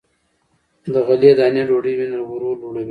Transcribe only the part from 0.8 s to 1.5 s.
له غلې-